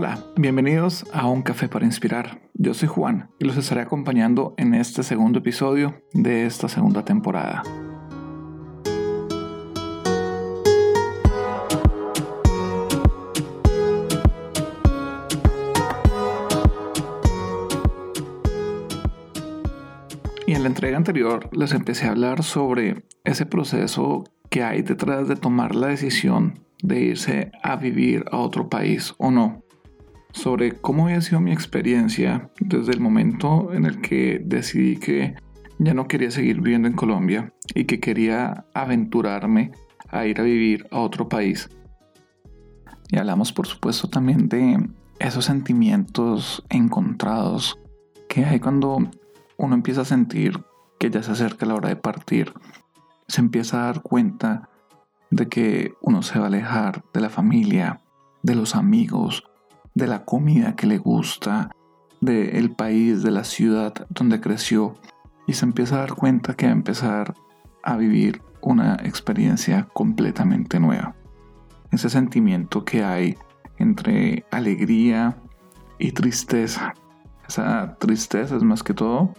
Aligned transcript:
Hola, 0.00 0.24
bienvenidos 0.36 1.04
a 1.12 1.26
Un 1.26 1.42
Café 1.42 1.68
para 1.68 1.84
Inspirar. 1.84 2.40
Yo 2.54 2.72
soy 2.72 2.86
Juan 2.86 3.30
y 3.40 3.44
los 3.46 3.56
estaré 3.56 3.80
acompañando 3.80 4.54
en 4.56 4.74
este 4.74 5.02
segundo 5.02 5.40
episodio 5.40 6.04
de 6.12 6.46
esta 6.46 6.68
segunda 6.68 7.04
temporada. 7.04 7.64
Y 20.46 20.52
en 20.52 20.62
la 20.62 20.68
entrega 20.68 20.96
anterior 20.96 21.50
les 21.50 21.72
empecé 21.72 22.06
a 22.06 22.12
hablar 22.12 22.44
sobre 22.44 23.02
ese 23.24 23.46
proceso 23.46 24.22
que 24.48 24.62
hay 24.62 24.82
detrás 24.82 25.26
de 25.26 25.34
tomar 25.34 25.74
la 25.74 25.88
decisión 25.88 26.60
de 26.84 27.00
irse 27.00 27.50
a 27.64 27.74
vivir 27.74 28.26
a 28.30 28.36
otro 28.36 28.68
país 28.68 29.12
o 29.18 29.32
no. 29.32 29.64
Sobre 30.32 30.72
cómo 30.72 31.06
había 31.06 31.20
sido 31.20 31.40
mi 31.40 31.52
experiencia 31.52 32.50
desde 32.60 32.92
el 32.92 33.00
momento 33.00 33.72
en 33.72 33.86
el 33.86 34.00
que 34.00 34.40
decidí 34.44 34.96
que 34.96 35.34
ya 35.78 35.94
no 35.94 36.08
quería 36.08 36.30
seguir 36.30 36.60
viviendo 36.60 36.88
en 36.88 36.94
Colombia 36.94 37.52
y 37.74 37.84
que 37.84 38.00
quería 38.00 38.66
aventurarme 38.74 39.72
a 40.10 40.26
ir 40.26 40.40
a 40.40 40.44
vivir 40.44 40.86
a 40.90 40.98
otro 40.98 41.28
país. 41.28 41.68
Y 43.10 43.18
hablamos 43.18 43.52
por 43.52 43.66
supuesto 43.66 44.08
también 44.08 44.48
de 44.48 44.88
esos 45.18 45.46
sentimientos 45.46 46.64
encontrados 46.68 47.78
que 48.28 48.44
hay 48.44 48.60
cuando 48.60 48.98
uno 49.56 49.74
empieza 49.74 50.02
a 50.02 50.04
sentir 50.04 50.62
que 50.98 51.10
ya 51.10 51.22
se 51.22 51.32
acerca 51.32 51.66
la 51.66 51.74
hora 51.74 51.88
de 51.88 51.96
partir. 51.96 52.52
Se 53.26 53.40
empieza 53.40 53.82
a 53.82 53.86
dar 53.86 54.02
cuenta 54.02 54.68
de 55.30 55.48
que 55.48 55.94
uno 56.00 56.22
se 56.22 56.38
va 56.38 56.46
a 56.46 56.48
alejar 56.48 57.04
de 57.12 57.20
la 57.20 57.30
familia, 57.30 58.00
de 58.42 58.54
los 58.54 58.74
amigos, 58.74 59.47
de 59.98 60.06
la 60.06 60.24
comida 60.24 60.76
que 60.76 60.86
le 60.86 60.98
gusta, 60.98 61.70
del 62.20 62.70
país, 62.70 63.22
de 63.22 63.32
la 63.32 63.44
ciudad 63.44 64.06
donde 64.08 64.40
creció 64.40 64.94
y 65.46 65.54
se 65.54 65.64
empieza 65.64 65.96
a 65.96 66.00
dar 66.00 66.14
cuenta 66.14 66.54
que 66.54 66.66
va 66.66 66.72
a 66.72 66.76
empezar 66.76 67.34
a 67.82 67.96
vivir 67.96 68.40
una 68.60 68.94
experiencia 69.02 69.88
completamente 69.92 70.78
nueva. 70.78 71.16
Ese 71.90 72.10
sentimiento 72.10 72.84
que 72.84 73.02
hay 73.02 73.36
entre 73.78 74.44
alegría 74.50 75.36
y 75.98 76.12
tristeza. 76.12 76.94
Esa 77.48 77.96
tristeza 77.98 78.56
es 78.56 78.62
más 78.62 78.82
que 78.82 78.94
todo 78.94 79.34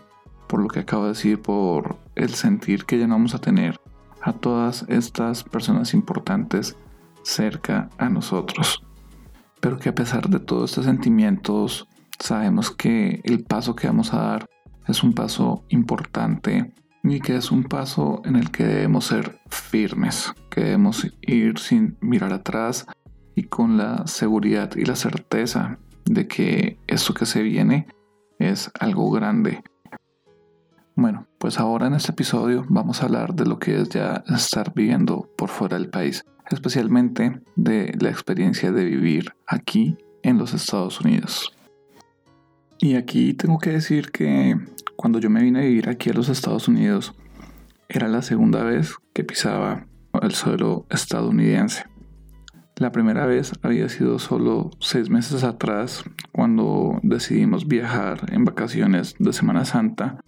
por 0.48 0.62
lo 0.62 0.68
que 0.68 0.80
acabo 0.80 1.04
de 1.04 1.10
decir, 1.10 1.42
por 1.42 1.98
el 2.16 2.34
sentir 2.34 2.86
que 2.86 2.98
ya 2.98 3.08
no 3.08 3.14
vamos 3.14 3.36
a 3.36 3.40
tener 3.40 3.80
a 4.22 4.34
todas 4.34 4.84
estas 4.90 5.44
personas 5.44 5.94
importantes 5.94 6.76
cerca 7.22 7.90
a 7.98 8.10
nosotros. 8.10 8.84
Pero 9.60 9.78
que 9.78 9.90
a 9.90 9.96
pesar 9.96 10.30
de 10.30 10.40
todos 10.40 10.72
estos 10.72 10.86
sentimientos, 10.86 11.88
sabemos 12.20 12.72
que 12.72 13.22
el 13.24 13.44
paso 13.44 13.76
que 13.76 13.88
vamos 13.88 14.14
a 14.14 14.22
dar 14.22 14.50
es 14.88 15.04
un 15.04 15.14
paso 15.14 15.64
importante 15.70 16.74
y 17.04 17.20
que 17.20 17.36
es 17.36 17.52
un 17.52 17.64
paso 17.64 18.22
en 18.26 18.36
el 18.36 18.52
que 18.52 18.66
debemos 18.66 19.06
ser 19.06 19.40
firmes, 19.50 20.34
que 20.50 20.62
debemos 20.62 21.08
ir 21.22 21.60
sin 21.60 21.98
mirar 22.02 22.34
atrás 22.34 22.86
y 23.36 23.44
con 23.44 23.78
la 23.78 24.06
seguridad 24.08 24.76
y 24.76 24.86
la 24.86 24.96
certeza 24.96 25.80
de 26.06 26.28
que 26.28 26.80
eso 26.88 27.14
que 27.14 27.26
se 27.26 27.42
viene 27.42 27.88
es 28.40 28.72
algo 28.80 29.10
grande. 29.12 29.64
Bueno, 30.96 31.28
pues 31.38 31.60
ahora 31.60 31.88
en 31.88 31.94
este 31.94 32.12
episodio 32.12 32.66
vamos 32.68 33.02
a 33.02 33.06
hablar 33.06 33.34
de 33.34 33.46
lo 33.46 33.60
que 33.60 33.80
es 33.80 33.90
ya 33.90 34.24
estar 34.28 34.74
viviendo 34.74 35.30
por 35.38 35.50
fuera 35.50 35.78
del 35.78 35.90
país, 35.90 36.26
especialmente 36.50 37.42
de 37.56 37.96
la 38.00 38.10
experiencia 38.10 38.72
de 38.72 38.86
vivir 38.86 39.34
aquí 39.46 39.98
en 40.24 40.38
los 40.38 40.54
Estados 40.54 41.02
Unidos. 41.02 41.54
Y 42.80 42.96
aquí 42.96 43.34
tengo 43.34 43.60
que 43.60 43.72
decir 43.72 44.12
que 44.12 44.58
cuando 44.96 45.20
yo 45.20 45.30
me 45.30 45.42
vine 45.42 45.60
a 45.60 45.64
vivir 45.64 45.90
aquí 45.90 46.10
a 46.10 46.14
los 46.14 46.30
Estados 46.30 46.68
Unidos, 46.68 47.14
era 47.90 48.08
la 48.08 48.22
segunda 48.22 48.64
vez 48.64 48.96
que 49.14 49.24
pisaba 49.24 49.88
el 50.22 50.32
suelo 50.32 50.86
estadounidense. 50.90 51.86
La 52.76 52.92
primera 52.94 53.26
vez 53.26 53.52
había 53.62 53.90
sido 53.90 54.20
solo 54.20 54.72
seis 54.80 55.10
meses 55.10 55.44
atrás, 55.44 56.04
cuando 56.32 57.00
decidimos 57.04 57.68
viajar 57.68 58.32
en 58.32 58.46
vacaciones 58.46 59.16
de 59.20 59.34
Semana 59.34 59.66
Santa 59.66 60.22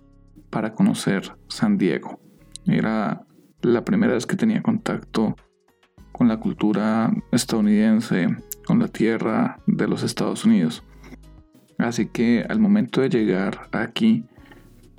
para 0.49 0.73
conocer 0.73 1.31
San 1.47 1.77
Diego. 1.77 2.19
Era 2.65 3.25
la 3.61 3.85
primera 3.85 4.13
vez 4.13 4.25
que 4.25 4.35
tenía 4.35 4.61
contacto 4.61 5.35
con 6.21 6.27
la 6.27 6.39
cultura 6.39 7.11
estadounidense, 7.31 8.27
con 8.67 8.77
la 8.77 8.87
tierra 8.89 9.57
de 9.65 9.87
los 9.87 10.03
Estados 10.03 10.45
Unidos. 10.45 10.83
Así 11.79 12.09
que 12.09 12.45
al 12.47 12.59
momento 12.59 13.01
de 13.01 13.09
llegar 13.09 13.67
aquí, 13.71 14.25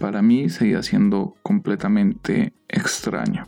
para 0.00 0.20
mí 0.20 0.48
seguía 0.48 0.82
siendo 0.82 1.36
completamente 1.44 2.54
extraño. 2.66 3.46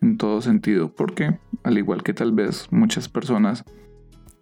En 0.00 0.18
todo 0.18 0.40
sentido, 0.40 0.94
porque 0.94 1.36
al 1.64 1.78
igual 1.78 2.04
que 2.04 2.14
tal 2.14 2.30
vez 2.30 2.68
muchas 2.70 3.08
personas, 3.08 3.64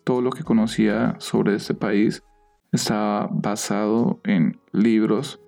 todo 0.05 0.21
lo 0.21 0.28
que 0.28 0.45
conocía 0.45 1.17
sobre 1.21 1.55
este 1.55 1.73
país 1.73 2.23
estaba 2.71 3.31
basado 3.33 4.21
en 4.25 4.61
libros 4.73 5.41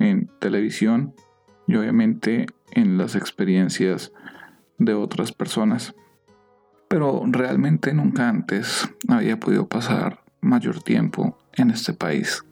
en 0.00 0.28
televisión 0.40 1.14
y 1.68 1.76
obviamente 1.76 2.46
en 2.72 2.98
las 2.98 3.14
experiencias 3.14 4.12
de 4.78 4.94
otras 4.94 5.30
personas. 5.30 5.94
Pero 6.88 7.22
realmente 7.26 7.92
nunca 7.92 8.28
antes 8.28 8.88
había 9.08 9.38
podido 9.38 9.68
pasar 9.68 10.24
mayor 10.40 10.82
tiempo 10.82 11.38
en 11.54 11.70
este 11.70 11.92
país. 11.92 12.44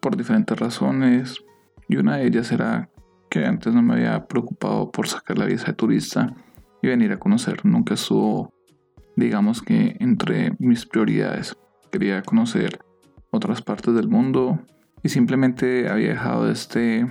Por 0.00 0.16
diferentes 0.16 0.58
razones. 0.58 1.44
Y 1.88 1.96
una 1.96 2.16
de 2.16 2.26
ellas 2.26 2.52
era 2.52 2.88
que 3.30 3.44
antes 3.44 3.74
no 3.74 3.82
me 3.82 3.94
había 3.94 4.26
preocupado 4.26 4.90
por 4.90 5.08
sacar 5.08 5.38
la 5.38 5.46
visa 5.46 5.66
de 5.66 5.72
turista 5.74 6.34
y 6.82 6.88
venir 6.88 7.12
a 7.12 7.18
conocer. 7.18 7.64
Nunca 7.64 7.94
estuvo, 7.94 8.52
digamos 9.16 9.60
que, 9.62 9.96
entre 10.00 10.54
mis 10.58 10.86
prioridades. 10.86 11.56
Quería 11.90 12.22
conocer 12.22 12.78
otras 13.30 13.60
partes 13.60 13.94
del 13.94 14.08
mundo, 14.08 14.60
y 15.02 15.08
simplemente 15.10 15.88
había 15.88 16.10
dejado 16.10 16.50
este 16.50 17.06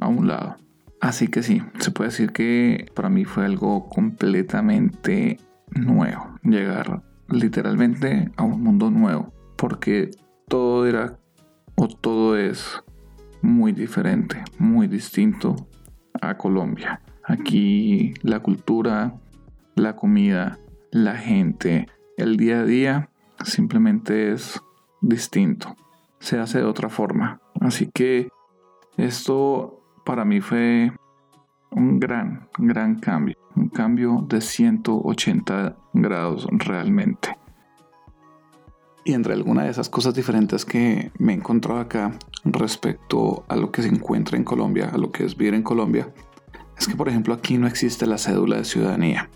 a 0.00 0.08
un 0.08 0.28
lado. 0.28 0.56
Así 1.00 1.28
que 1.28 1.42
sí, 1.42 1.62
se 1.78 1.90
puede 1.90 2.10
decir 2.10 2.32
que 2.32 2.90
para 2.94 3.08
mí 3.08 3.24
fue 3.24 3.44
algo 3.44 3.88
completamente 3.88 5.38
nuevo, 5.70 6.34
llegar 6.42 7.02
literalmente 7.28 8.30
a 8.36 8.42
un 8.42 8.62
mundo 8.62 8.90
nuevo, 8.90 9.32
porque 9.56 10.10
todo 10.48 10.86
era 10.86 11.18
o 11.76 11.88
todo 11.88 12.36
es 12.36 12.82
muy 13.42 13.72
diferente, 13.72 14.42
muy 14.58 14.88
distinto 14.88 15.68
a 16.20 16.36
Colombia. 16.36 17.00
Aquí 17.22 18.14
la 18.22 18.40
cultura, 18.40 19.14
la 19.76 19.94
comida, 19.94 20.58
la 20.90 21.16
gente, 21.16 21.86
el 22.16 22.36
día 22.36 22.60
a 22.60 22.64
día 22.64 23.10
simplemente 23.44 24.32
es 24.32 24.60
distinto 25.00 25.76
se 26.20 26.38
hace 26.38 26.58
de 26.58 26.64
otra 26.64 26.88
forma. 26.88 27.40
Así 27.60 27.90
que 27.92 28.28
esto 28.96 29.77
para 30.08 30.24
mí 30.24 30.40
fue 30.40 30.90
un 31.70 32.00
gran, 32.00 32.48
gran 32.56 32.98
cambio. 32.98 33.36
Un 33.54 33.68
cambio 33.68 34.24
de 34.26 34.40
180 34.40 35.76
grados 35.92 36.46
realmente. 36.50 37.36
Y 39.04 39.12
entre 39.12 39.34
algunas 39.34 39.64
de 39.64 39.70
esas 39.70 39.90
cosas 39.90 40.14
diferentes 40.14 40.64
que 40.64 41.12
me 41.18 41.34
he 41.34 41.36
encontrado 41.36 41.78
acá 41.78 42.18
respecto 42.42 43.44
a 43.48 43.56
lo 43.56 43.70
que 43.70 43.82
se 43.82 43.88
encuentra 43.88 44.38
en 44.38 44.44
Colombia, 44.44 44.88
a 44.90 44.96
lo 44.96 45.12
que 45.12 45.26
es 45.26 45.36
vivir 45.36 45.52
en 45.52 45.62
Colombia, 45.62 46.08
es 46.78 46.88
que 46.88 46.96
por 46.96 47.10
ejemplo 47.10 47.34
aquí 47.34 47.58
no 47.58 47.66
existe 47.66 48.06
la 48.06 48.16
cédula 48.16 48.56
de 48.56 48.64
ciudadanía. 48.64 49.28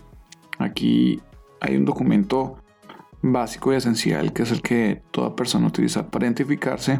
Aquí 0.57 1.21
hay 1.61 1.77
un 1.77 1.85
documento 1.85 2.57
básico 3.21 3.71
y 3.71 3.75
esencial 3.75 4.33
que 4.33 4.41
es 4.41 4.51
el 4.51 4.63
que 4.63 5.03
toda 5.11 5.35
persona 5.35 5.67
utiliza 5.67 6.09
para 6.09 6.25
identificarse 6.25 6.99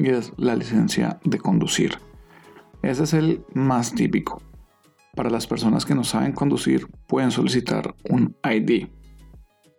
y 0.00 0.08
es 0.08 0.32
la 0.36 0.56
licencia 0.56 1.20
de 1.22 1.38
conducir. 1.38 1.96
Ese 2.84 3.04
es 3.04 3.14
el 3.14 3.42
más 3.54 3.94
típico. 3.94 4.42
Para 5.16 5.30
las 5.30 5.46
personas 5.46 5.86
que 5.86 5.94
no 5.94 6.04
saben 6.04 6.32
conducir 6.32 6.86
pueden 7.06 7.30
solicitar 7.30 7.94
un 8.10 8.36
ID, 8.44 8.88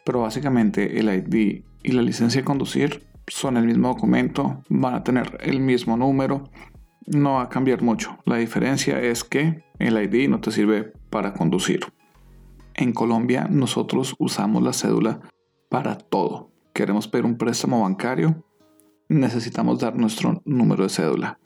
pero 0.03 0.21
básicamente 0.21 0.99
el 0.99 1.13
ID 1.13 1.63
y 1.83 1.91
la 1.91 2.01
licencia 2.01 2.41
de 2.41 2.45
conducir 2.45 3.05
son 3.27 3.57
el 3.57 3.67
mismo 3.67 3.89
documento, 3.89 4.63
van 4.69 4.95
a 4.95 5.03
tener 5.03 5.37
el 5.41 5.59
mismo 5.59 5.97
número, 5.97 6.49
no 7.05 7.33
va 7.33 7.43
a 7.43 7.49
cambiar 7.49 7.83
mucho. 7.83 8.17
La 8.25 8.37
diferencia 8.37 8.99
es 8.99 9.23
que 9.23 9.63
el 9.77 10.01
ID 10.01 10.27
no 10.27 10.41
te 10.41 10.49
sirve 10.51 10.91
para 11.11 11.33
conducir. 11.33 11.81
En 12.73 12.91
Colombia 12.91 13.47
nosotros 13.47 14.15
usamos 14.17 14.63
la 14.63 14.73
cédula 14.73 15.19
para 15.69 15.95
todo. 15.95 16.49
Queremos 16.73 17.07
pedir 17.07 17.25
un 17.25 17.37
préstamo 17.37 17.81
bancario, 17.81 18.43
necesitamos 19.09 19.79
dar 19.79 19.95
nuestro 19.95 20.41
número 20.43 20.81
de 20.83 20.89
cédula. 20.89 21.39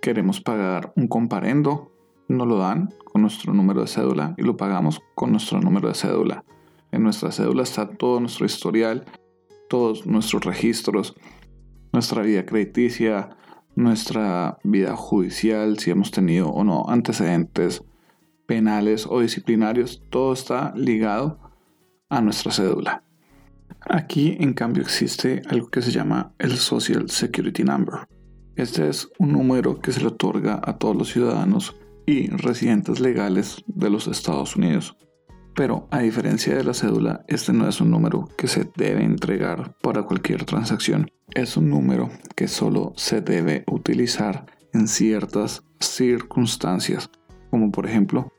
Queremos 0.00 0.40
pagar 0.40 0.92
un 0.96 1.08
comparendo, 1.08 1.92
no 2.28 2.46
lo 2.46 2.58
dan 2.58 2.94
con 3.04 3.22
nuestro 3.22 3.52
número 3.52 3.80
de 3.82 3.88
cédula 3.88 4.34
y 4.38 4.42
lo 4.42 4.56
pagamos 4.56 5.00
con 5.14 5.30
nuestro 5.32 5.60
número 5.60 5.88
de 5.88 5.94
cédula. 5.94 6.44
En 6.92 7.02
nuestra 7.02 7.32
cédula 7.32 7.62
está 7.62 7.88
todo 7.88 8.20
nuestro 8.20 8.46
historial 8.46 9.04
todos 9.70 10.04
nuestros 10.04 10.44
registros, 10.44 11.14
nuestra 11.92 12.22
vida 12.22 12.44
crediticia, 12.44 13.30
nuestra 13.76 14.58
vida 14.64 14.96
judicial, 14.96 15.78
si 15.78 15.92
hemos 15.92 16.10
tenido 16.10 16.50
o 16.50 16.64
no 16.64 16.86
antecedentes 16.88 17.82
penales 18.46 19.06
o 19.08 19.20
disciplinarios, 19.20 20.02
todo 20.10 20.32
está 20.32 20.74
ligado 20.74 21.38
a 22.08 22.20
nuestra 22.20 22.50
cédula. 22.50 23.04
Aquí, 23.80 24.36
en 24.40 24.54
cambio, 24.54 24.82
existe 24.82 25.40
algo 25.48 25.68
que 25.68 25.82
se 25.82 25.92
llama 25.92 26.34
el 26.38 26.56
Social 26.56 27.08
Security 27.08 27.62
Number. 27.62 28.08
Este 28.60 28.90
es 28.90 29.08
un 29.18 29.32
número 29.32 29.80
que 29.80 29.90
se 29.90 30.02
le 30.02 30.08
otorga 30.08 30.60
a 30.62 30.76
todos 30.76 30.94
los 30.94 31.10
ciudadanos 31.10 31.78
y 32.04 32.28
residentes 32.28 33.00
legales 33.00 33.64
de 33.66 33.88
los 33.88 34.06
Estados 34.06 34.54
Unidos. 34.54 34.98
Pero 35.54 35.88
a 35.90 36.00
diferencia 36.00 36.54
de 36.54 36.62
la 36.62 36.74
cédula, 36.74 37.24
este 37.26 37.54
no 37.54 37.66
es 37.66 37.80
un 37.80 37.90
número 37.90 38.28
que 38.36 38.48
se 38.48 38.70
debe 38.76 39.02
entregar 39.02 39.78
para 39.80 40.02
cualquier 40.02 40.44
transacción. 40.44 41.10
Es 41.34 41.56
un 41.56 41.70
número 41.70 42.10
que 42.36 42.48
solo 42.48 42.92
se 42.96 43.22
debe 43.22 43.64
utilizar 43.66 44.44
en 44.74 44.88
ciertas 44.88 45.64
circunstancias, 45.80 47.08
como 47.50 47.72
por 47.72 47.86
ejemplo 47.86 48.30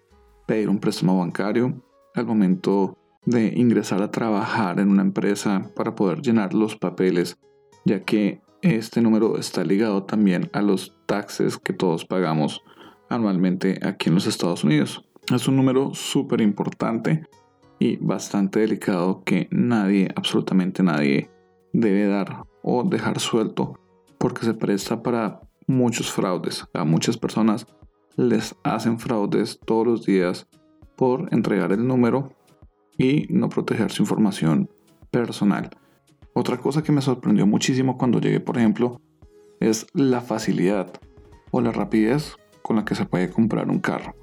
pedir 0.46 0.70
un 0.70 0.78
préstamo 0.78 1.18
bancario, 1.18 1.84
al 2.14 2.28
momento 2.28 2.96
de 3.26 3.48
ingresar 3.56 4.04
a 4.04 4.12
trabajar 4.12 4.80
en 4.80 4.90
una 4.90 5.02
empresa 5.02 5.72
para 5.76 5.96
poder 5.96 6.22
llenar 6.22 6.54
los 6.54 6.76
papeles, 6.76 7.40
ya 7.86 8.02
que 8.02 8.40
este 8.62 9.02
número 9.02 9.38
está 9.38 9.64
ligado 9.64 10.04
también 10.04 10.50
a 10.54 10.62
los 10.62 10.96
taxes 11.06 11.58
que 11.58 11.74
todos 11.74 12.06
pagamos 12.06 12.62
anualmente 13.10 13.80
aquí 13.84 14.10
en 14.10 14.16
los 14.16 14.28
Estados 14.28 14.64
Unidos. 14.64 15.04
Es 15.34 15.48
un 15.48 15.56
número 15.56 15.94
súper 15.94 16.42
importante 16.42 17.26
y 17.80 17.98
bastante 17.98 18.60
delicado 18.60 19.24
que 19.24 19.48
nadie, 19.52 20.10
absolutamente 20.16 20.84
nadie, 20.84 21.30
debe 21.74 22.06
dar 22.06 22.44
o 22.62 22.84
dejar 22.84 23.20
suelto 23.20 23.80
porque 24.18 24.46
se 24.46 24.54
presta 24.54 25.02
para 25.02 25.42
muchos 25.68 26.12
fraudes. 26.12 26.68
A 26.74 26.84
muchas 26.84 27.18
personas 27.18 27.66
les 28.16 28.56
hacen 28.64 29.00
fraudes 29.00 29.60
todos 29.66 29.88
los 29.88 30.06
días 30.06 30.48
por 30.96 31.34
entregar 31.34 31.72
el 31.72 31.88
número 31.88 32.36
y 32.98 33.26
no 33.30 33.50
proteger 33.50 33.92
su 33.92 34.04
información 34.04 34.70
personal. 35.10 35.72
Otra 36.34 36.58
cosa 36.58 36.82
que 36.82 36.92
me 36.92 37.02
sorprendió 37.02 37.46
muchísimo 37.46 37.98
cuando 37.98 38.20
llegué, 38.20 38.40
por 38.40 38.58
ejemplo, 38.58 39.02
es 39.60 39.86
la 39.94 40.22
facilidad 40.22 40.92
o 41.52 41.60
la 41.60 41.72
rapidez 41.72 42.36
con 42.62 42.78
la 42.78 42.86
que 42.86 42.96
se 42.96 43.06
puede 43.06 43.30
comprar 43.30 43.70
un 43.70 43.80
carro. 43.80 44.16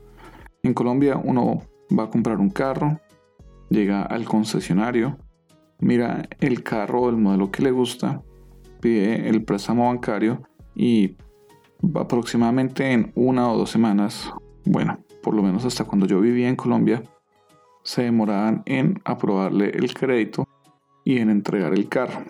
En 0.63 0.73
Colombia 0.73 1.21
uno 1.23 1.63
va 1.97 2.05
a 2.05 2.11
comprar 2.11 2.39
un 2.39 2.51
carro, 2.51 2.99
llega 3.69 4.03
al 4.03 4.25
concesionario, 4.25 5.19
mira 5.81 6.29
el 6.41 6.63
carro 6.63 7.03
o 7.03 7.11
el 7.11 7.17
modelo 7.17 7.51
que 7.51 7.63
le 7.63 7.71
gusta, 7.71 8.23
pide 8.81 9.29
el 9.29 9.45
préstamo 9.45 9.89
bancario 9.89 10.43
y 10.75 11.17
aproximadamente 11.95 12.91
en 12.93 13.13
una 13.15 13.53
o 13.53 13.59
dos 13.59 13.71
semanas, 13.71 14.33
bueno, 14.65 14.99
por 15.23 15.35
lo 15.35 15.43
menos 15.43 15.65
hasta 15.65 15.85
cuando 15.85 16.07
yo 16.07 16.21
vivía 16.21 16.49
en 16.49 16.57
Colombia, 16.57 17.03
se 17.83 18.03
demoraban 18.03 18.63
en 18.67 19.01
aprobarle 19.05 19.71
el 19.71 19.93
crédito 19.95 20.49
y 21.09 21.21
en 21.21 21.31
entregar 21.31 21.73
el 21.73 21.89
carro. 21.89 22.23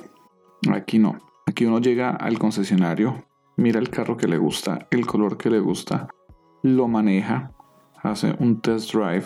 Aquí 0.72 1.00
no. 1.00 1.18
Aquí 1.46 1.64
uno 1.66 1.80
llega 1.80 2.10
al 2.10 2.38
concesionario, 2.38 3.24
mira 3.56 3.80
el 3.80 3.90
carro 3.90 4.16
que 4.16 4.28
le 4.28 4.38
gusta, 4.38 4.86
el 4.92 5.04
color 5.04 5.36
que 5.36 5.50
le 5.50 5.58
gusta, 5.58 6.06
lo 6.62 6.86
maneja, 6.86 7.50
hace 8.04 8.36
un 8.38 8.60
test 8.60 8.94
drive. 8.94 9.24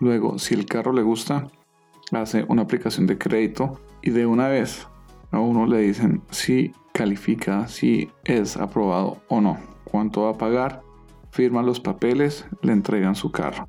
Luego, 0.00 0.38
si 0.38 0.54
el 0.54 0.64
carro 0.64 0.94
le 0.94 1.02
gusta, 1.02 1.48
hace 2.12 2.46
una 2.48 2.62
aplicación 2.62 3.06
de 3.06 3.18
crédito 3.18 3.78
y 4.00 4.08
de 4.08 4.24
una 4.24 4.48
vez 4.48 4.88
a 5.32 5.38
uno 5.38 5.66
le 5.66 5.80
dicen 5.80 6.22
si 6.30 6.72
califica, 6.94 7.68
si 7.68 8.08
es 8.24 8.56
aprobado 8.56 9.18
o 9.28 9.42
no, 9.42 9.58
cuánto 9.84 10.22
va 10.22 10.30
a 10.30 10.38
pagar, 10.38 10.80
firma 11.30 11.62
los 11.62 11.78
papeles, 11.78 12.46
le 12.62 12.72
entregan 12.72 13.16
su 13.16 13.32
carro. 13.32 13.68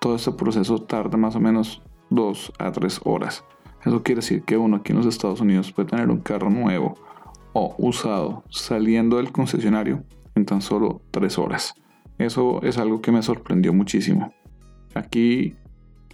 Todo 0.00 0.14
este 0.14 0.30
proceso 0.30 0.78
tarda 0.78 1.16
más 1.16 1.34
o 1.34 1.40
menos 1.40 1.82
2 2.10 2.52
a 2.60 2.70
3 2.70 3.00
horas. 3.02 3.44
Eso 3.84 4.02
quiere 4.02 4.20
decir 4.20 4.42
que 4.42 4.56
uno 4.56 4.76
aquí 4.76 4.92
en 4.92 4.98
los 4.98 5.06
Estados 5.06 5.40
Unidos 5.40 5.72
puede 5.72 5.88
tener 5.88 6.10
un 6.10 6.20
carro 6.20 6.50
nuevo 6.50 6.94
o 7.52 7.74
usado 7.78 8.44
saliendo 8.48 9.18
del 9.18 9.32
concesionario 9.32 10.04
en 10.34 10.44
tan 10.46 10.60
solo 10.60 11.02
3 11.10 11.38
horas. 11.38 11.74
Eso 12.18 12.62
es 12.62 12.78
algo 12.78 13.00
que 13.00 13.12
me 13.12 13.22
sorprendió 13.22 13.72
muchísimo. 13.72 14.32
Aquí 14.94 15.56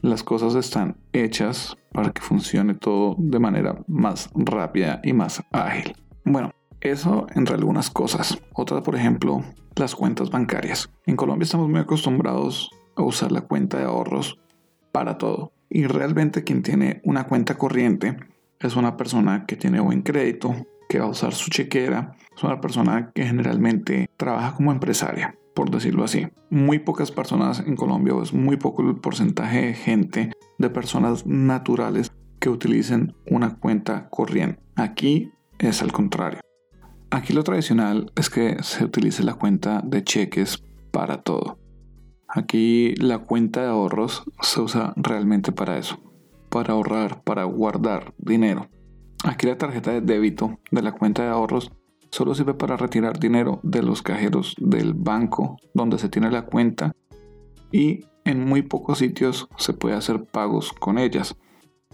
las 0.02 0.22
cosas 0.22 0.54
están 0.54 0.96
hechas 1.12 1.76
para 1.92 2.10
que 2.10 2.22
funcione 2.22 2.74
todo 2.74 3.16
de 3.18 3.38
manera 3.38 3.82
más 3.86 4.30
rápida 4.34 5.00
y 5.04 5.12
más 5.12 5.42
ágil. 5.52 5.94
Bueno, 6.24 6.52
eso 6.80 7.26
entre 7.34 7.54
algunas 7.54 7.90
cosas. 7.90 8.40
Otra, 8.54 8.82
por 8.82 8.96
ejemplo, 8.96 9.42
las 9.76 9.94
cuentas 9.94 10.30
bancarias. 10.30 10.90
En 11.06 11.16
Colombia 11.16 11.44
estamos 11.44 11.68
muy 11.68 11.80
acostumbrados 11.80 12.70
a 12.96 13.02
usar 13.02 13.32
la 13.32 13.42
cuenta 13.42 13.78
de 13.78 13.84
ahorros 13.84 14.38
para 14.92 15.18
todo. 15.18 15.52
Y 15.70 15.86
realmente 15.86 16.44
quien 16.44 16.62
tiene 16.62 17.00
una 17.04 17.24
cuenta 17.24 17.56
corriente 17.56 18.16
es 18.58 18.76
una 18.76 18.96
persona 18.96 19.46
que 19.46 19.56
tiene 19.56 19.80
buen 19.80 20.02
crédito, 20.02 20.54
que 20.88 20.98
va 20.98 21.06
a 21.06 21.10
usar 21.10 21.32
su 21.32 21.48
chequera, 21.48 22.16
es 22.36 22.42
una 22.42 22.60
persona 22.60 23.12
que 23.14 23.24
generalmente 23.24 24.10
trabaja 24.16 24.54
como 24.54 24.72
empresaria 24.72 25.36
por 25.54 25.70
decirlo 25.70 26.04
así. 26.04 26.26
Muy 26.48 26.78
pocas 26.78 27.10
personas 27.10 27.60
en 27.60 27.76
Colombia, 27.76 28.14
o 28.14 28.22
es 28.22 28.32
muy 28.32 28.56
poco 28.56 28.82
el 28.82 28.96
porcentaje 28.96 29.66
de 29.66 29.74
gente, 29.74 30.32
de 30.58 30.70
personas 30.70 31.26
naturales 31.26 32.12
que 32.38 32.48
utilicen 32.48 33.14
una 33.26 33.56
cuenta 33.56 34.08
corriente. 34.08 34.58
Aquí 34.76 35.30
es 35.58 35.82
al 35.82 35.92
contrario. 35.92 36.40
Aquí 37.10 37.32
lo 37.32 37.44
tradicional 37.44 38.10
es 38.16 38.30
que 38.30 38.56
se 38.62 38.84
utilice 38.84 39.22
la 39.22 39.34
cuenta 39.34 39.82
de 39.84 40.02
cheques 40.02 40.64
para 40.92 41.22
todo. 41.22 41.58
Aquí 42.32 42.94
la 42.96 43.18
cuenta 43.18 43.62
de 43.62 43.68
ahorros 43.68 44.22
se 44.40 44.60
usa 44.60 44.92
realmente 44.96 45.50
para 45.50 45.78
eso, 45.78 45.98
para 46.48 46.74
ahorrar, 46.74 47.22
para 47.24 47.44
guardar 47.44 48.14
dinero. 48.18 48.68
Aquí 49.24 49.46
la 49.46 49.58
tarjeta 49.58 49.90
de 49.90 50.00
débito 50.00 50.60
de 50.70 50.82
la 50.82 50.92
cuenta 50.92 51.24
de 51.24 51.30
ahorros 51.30 51.72
solo 52.10 52.34
sirve 52.34 52.54
para 52.54 52.76
retirar 52.76 53.18
dinero 53.18 53.58
de 53.64 53.82
los 53.82 54.02
cajeros 54.02 54.54
del 54.58 54.94
banco 54.94 55.56
donde 55.74 55.98
se 55.98 56.08
tiene 56.08 56.30
la 56.30 56.46
cuenta 56.46 56.92
y 57.72 58.04
en 58.24 58.44
muy 58.44 58.62
pocos 58.62 58.98
sitios 58.98 59.48
se 59.56 59.72
puede 59.72 59.96
hacer 59.96 60.24
pagos 60.24 60.72
con 60.72 60.98
ellas. 60.98 61.36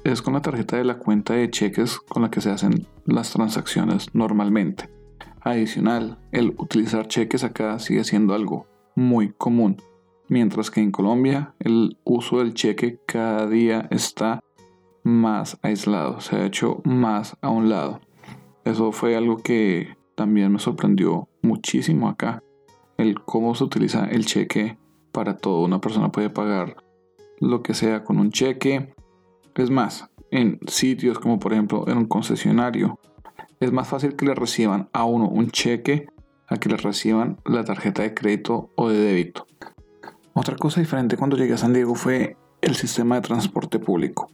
Es 0.05 0.21
con 0.21 0.35
la 0.35 0.43
tarjeta 0.43 0.77
de 0.77 0.85
la 0.85 0.99
cuenta 0.99 1.35
de 1.35 1.51
cheques 1.51 1.99
con 1.99 2.23
la 2.23 2.31
que 2.31 2.41
se 2.41 2.51
hacen 2.51 2.87
las 3.07 3.33
transacciones 3.33 4.15
normalmente. 4.15 4.91
Adicional, 5.41 6.19
el 6.33 6.55
utilizar 6.59 7.09
cheques 7.09 7.43
acá 7.43 7.79
sigue 7.79 8.05
siendo 8.05 8.35
algo 8.35 8.67
muy 8.95 9.33
común, 9.33 9.77
mientras 10.29 10.71
que 10.71 10.81
en 10.81 10.91
Colombia 10.91 11.55
el 11.59 11.99
uso 12.05 12.39
del 12.39 12.55
cheque 12.55 13.01
cada 13.07 13.47
día 13.47 13.89
está 13.91 14.41
más 15.03 15.59
aislado, 15.63 16.21
se 16.21 16.37
ha 16.37 16.47
hecho 16.47 16.81
más 16.85 17.37
a 17.41 17.51
un 17.51 17.69
lado. 17.69 18.01
Eso 18.65 18.91
fue 18.93 19.17
algo 19.17 19.37
que 19.37 19.97
también 20.17 20.53
me 20.53 20.59
sorprendió 20.59 21.29
muchísimo 21.43 22.09
acá 22.09 22.43
el 22.99 23.21
cómo 23.23 23.55
se 23.55 23.65
utiliza 23.65 24.07
el 24.07 24.27
cheque 24.27 24.79
para 25.13 25.37
todo. 25.37 25.65
Una 25.65 25.81
persona 25.81 26.11
puede 26.11 26.31
pagar 26.31 26.77
lo 27.39 27.63
que 27.63 27.75
sea 27.75 28.05
con 28.05 28.19
un 28.19 28.31
cheque. 28.31 28.95
Es 29.55 29.71
más, 29.71 30.11
en 30.31 30.59
sitios 30.67 31.19
como 31.19 31.39
por 31.39 31.53
ejemplo 31.53 31.85
en 31.89 31.99
un 31.99 32.07
concesionario, 32.07 32.99
es 33.61 33.73
más 33.73 33.89
fácil 33.89 34.17
que 34.17 34.27
le 34.27 34.35
reciban 34.35 34.89
a 34.93 35.05
uno 35.05 35.29
un 35.29 35.51
cheque 35.51 36.09
a 36.49 36.57
que 36.59 36.69
le 36.69 36.77
reciban 36.77 37.39
la 37.45 37.65
tarjeta 37.65 38.03
de 38.03 38.15
crédito 38.15 38.71
o 38.77 38.89
de 38.89 38.99
débito. 38.99 39.47
Otra 40.39 40.55
cosa 40.55 40.81
diferente 40.81 41.17
cuando 41.17 41.39
llegué 41.39 41.55
a 41.55 41.57
San 41.57 41.73
Diego 41.73 41.95
fue 41.95 42.37
el 42.61 42.75
sistema 42.75 43.15
de 43.15 43.23
transporte 43.23 43.79
público. 43.79 44.31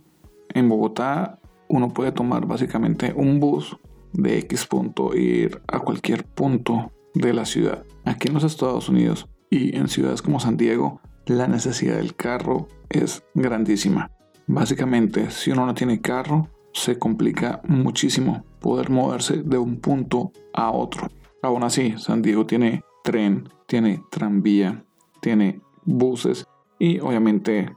En 0.48 0.68
Bogotá 0.68 1.38
uno 1.68 1.90
puede 1.90 2.10
tomar 2.10 2.44
básicamente 2.44 3.12
un 3.14 3.38
bus 3.38 3.78
de 4.12 4.38
X 4.40 4.66
punto 4.66 5.14
ir 5.14 5.62
a 5.68 5.78
cualquier 5.78 6.24
punto 6.24 6.90
de 7.14 7.32
la 7.32 7.44
ciudad. 7.44 7.84
Aquí 8.04 8.26
en 8.26 8.34
los 8.34 8.42
Estados 8.42 8.88
Unidos 8.88 9.28
y 9.48 9.76
en 9.76 9.86
ciudades 9.86 10.22
como 10.22 10.40
San 10.40 10.56
Diego, 10.56 11.00
la 11.26 11.46
necesidad 11.46 11.98
del 11.98 12.16
carro 12.16 12.66
es 12.90 13.22
grandísima. 13.34 14.10
Básicamente, 14.48 15.30
si 15.30 15.52
uno 15.52 15.66
no 15.66 15.74
tiene 15.74 16.00
carro, 16.00 16.48
se 16.72 16.98
complica 16.98 17.60
muchísimo 17.68 18.44
poder 18.58 18.90
moverse 18.90 19.44
de 19.44 19.56
un 19.56 19.76
punto 19.76 20.32
a 20.52 20.72
otro. 20.72 21.06
Aún 21.42 21.62
así, 21.62 21.94
San 21.96 22.22
Diego 22.22 22.44
tiene 22.44 22.82
tren, 23.04 23.48
tiene 23.68 24.02
tranvía, 24.10 24.84
tiene 25.20 25.60
buses 25.84 26.46
y 26.78 27.00
obviamente 27.00 27.74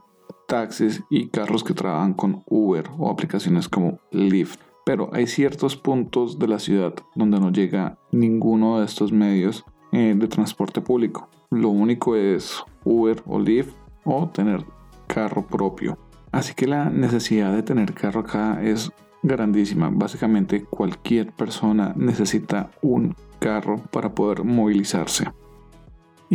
taxis 0.47 1.03
y 1.09 1.27
carros 1.27 1.63
que 1.63 1.73
trabajan 1.73 2.13
con 2.13 2.43
Uber 2.47 2.89
o 2.97 3.09
aplicaciones 3.09 3.69
como 3.69 3.99
Lyft. 4.11 4.59
Pero 4.85 5.09
hay 5.13 5.27
ciertos 5.27 5.75
puntos 5.75 6.37
de 6.37 6.47
la 6.47 6.59
ciudad 6.59 6.93
donde 7.15 7.39
no 7.39 7.51
llega 7.51 7.97
ninguno 8.11 8.79
de 8.79 8.85
estos 8.85 9.11
medios 9.11 9.65
eh, 9.91 10.13
de 10.15 10.27
transporte 10.27 10.81
público. 10.81 11.29
Lo 11.49 11.69
único 11.69 12.15
es 12.15 12.63
Uber 12.83 13.21
o 13.25 13.39
Lyft 13.39 13.73
o 14.03 14.27
tener 14.29 14.63
carro 15.07 15.45
propio. 15.45 15.97
Así 16.31 16.53
que 16.53 16.67
la 16.67 16.89
necesidad 16.89 17.53
de 17.53 17.63
tener 17.63 17.93
carro 17.93 18.21
acá 18.21 18.61
es 18.61 18.91
grandísima. 19.23 19.89
Básicamente 19.91 20.65
cualquier 20.65 21.31
persona 21.31 21.93
necesita 21.95 22.71
un 22.81 23.15
carro 23.39 23.77
para 23.91 24.13
poder 24.13 24.43
movilizarse. 24.43 25.31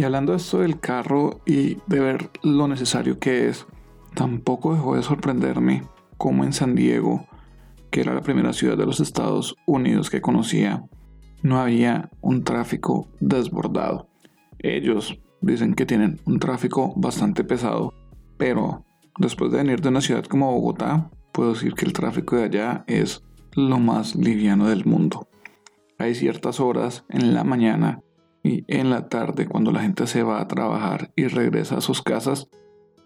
Y 0.01 0.03
hablando 0.03 0.33
de 0.33 0.39
esto 0.39 0.61
del 0.61 0.81
carro 0.81 1.43
y 1.45 1.77
de 1.87 2.01
ver 2.01 2.31
lo 2.43 2.67
necesario 2.69 3.19
que 3.19 3.49
es, 3.49 3.67
tampoco 4.15 4.73
dejó 4.73 4.97
de 4.97 5.03
sorprenderme 5.03 5.83
cómo 6.17 6.43
en 6.43 6.55
San 6.55 6.75
Diego, 6.75 7.27
que 7.91 8.01
era 8.01 8.15
la 8.15 8.23
primera 8.23 8.55
ciudad 8.55 8.79
de 8.79 8.87
los 8.87 9.01
Estados 9.01 9.57
Unidos 9.67 10.09
que 10.09 10.23
conocía, 10.23 10.87
no 11.43 11.61
había 11.61 12.09
un 12.23 12.45
tráfico 12.45 13.11
desbordado. 13.21 14.09
Ellos 14.59 15.21
dicen 15.43 15.75
que 15.75 15.85
tienen 15.85 16.19
un 16.25 16.39
tráfico 16.39 16.95
bastante 16.97 17.45
pesado, 17.45 17.93
pero 18.39 18.87
después 19.19 19.53
de 19.53 19.59
venir 19.59 19.83
de 19.83 19.91
una 19.91 20.01
ciudad 20.01 20.25
como 20.25 20.51
Bogotá, 20.51 21.11
puedo 21.31 21.53
decir 21.53 21.75
que 21.75 21.85
el 21.85 21.93
tráfico 21.93 22.37
de 22.37 22.45
allá 22.45 22.85
es 22.87 23.23
lo 23.53 23.79
más 23.79 24.17
liviano 24.17 24.67
del 24.67 24.87
mundo. 24.87 25.29
Hay 25.99 26.15
ciertas 26.15 26.59
horas 26.59 27.05
en 27.11 27.35
la 27.35 27.45
mañana 27.45 28.01
y 28.43 28.65
en 28.69 28.91
la 28.91 29.09
tarde 29.09 29.47
cuando 29.47 29.73
la 29.73 29.81
gente 29.81 30.07
se 30.07 30.23
va 30.23 30.41
a 30.41 30.49
trabajar 30.49 31.13
y 31.17 31.27
regresa 31.27 31.79
a 31.79 31.81
sus 31.81 32.03
casas, 32.03 32.49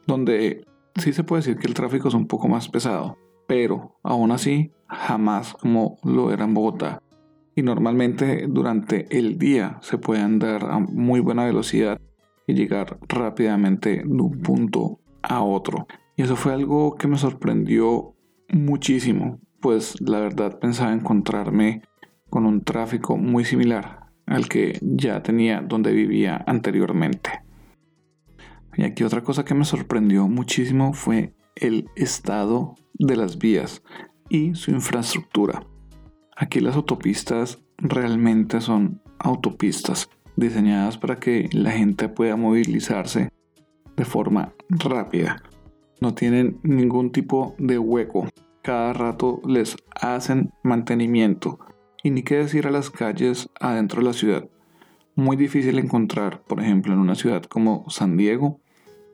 donde 0.06 0.64
sí 0.96 1.12
se 1.12 1.24
puede 1.24 1.40
decir 1.40 1.56
que 1.58 1.66
el 1.66 1.74
tráfico 1.74 2.08
es 2.08 2.14
un 2.14 2.26
poco 2.26 2.48
más 2.48 2.68
pesado, 2.68 3.18
pero 3.46 3.96
aún 4.02 4.30
así 4.30 4.72
jamás 4.88 5.54
como 5.54 5.98
lo 6.04 6.32
era 6.32 6.44
en 6.44 6.54
Bogotá. 6.54 7.02
Y 7.56 7.62
normalmente 7.62 8.46
durante 8.48 9.06
el 9.16 9.38
día 9.38 9.78
se 9.80 9.98
puede 9.98 10.20
andar 10.20 10.64
a 10.64 10.78
muy 10.78 11.20
buena 11.20 11.44
velocidad 11.44 12.00
y 12.46 12.54
llegar 12.54 12.98
rápidamente 13.08 14.02
de 14.04 14.22
un 14.22 14.40
punto 14.40 15.00
a 15.22 15.42
otro. 15.42 15.86
Y 16.16 16.22
eso 16.22 16.36
fue 16.36 16.52
algo 16.52 16.96
que 16.96 17.08
me 17.08 17.16
sorprendió 17.16 18.14
muchísimo, 18.48 19.40
pues 19.60 20.00
la 20.00 20.20
verdad 20.20 20.58
pensaba 20.58 20.92
encontrarme 20.92 21.82
con 22.28 22.44
un 22.44 22.62
tráfico 22.62 23.16
muy 23.16 23.44
similar 23.44 24.03
al 24.26 24.48
que 24.48 24.78
ya 24.82 25.22
tenía 25.22 25.60
donde 25.60 25.92
vivía 25.92 26.42
anteriormente. 26.46 27.30
Y 28.76 28.84
aquí 28.84 29.04
otra 29.04 29.22
cosa 29.22 29.44
que 29.44 29.54
me 29.54 29.64
sorprendió 29.64 30.28
muchísimo 30.28 30.92
fue 30.92 31.34
el 31.56 31.88
estado 31.96 32.74
de 32.94 33.16
las 33.16 33.38
vías 33.38 33.82
y 34.28 34.54
su 34.54 34.70
infraestructura. 34.70 35.64
Aquí 36.36 36.60
las 36.60 36.74
autopistas 36.74 37.60
realmente 37.78 38.60
son 38.60 39.00
autopistas 39.18 40.08
diseñadas 40.36 40.98
para 40.98 41.18
que 41.20 41.48
la 41.52 41.70
gente 41.70 42.08
pueda 42.08 42.36
movilizarse 42.36 43.30
de 43.96 44.04
forma 44.04 44.52
rápida. 44.68 45.42
No 46.00 46.14
tienen 46.14 46.58
ningún 46.62 47.12
tipo 47.12 47.54
de 47.58 47.78
hueco. 47.78 48.28
Cada 48.62 48.92
rato 48.92 49.40
les 49.46 49.76
hacen 50.00 50.52
mantenimiento. 50.62 51.58
Y 52.04 52.10
ni 52.10 52.22
qué 52.22 52.36
decir 52.36 52.66
a 52.66 52.70
las 52.70 52.90
calles 52.90 53.48
adentro 53.58 54.02
de 54.02 54.06
la 54.06 54.12
ciudad. 54.12 54.46
Muy 55.14 55.36
difícil 55.36 55.78
encontrar, 55.78 56.42
por 56.42 56.60
ejemplo, 56.60 56.92
en 56.92 56.98
una 56.98 57.14
ciudad 57.14 57.42
como 57.44 57.88
San 57.88 58.18
Diego, 58.18 58.60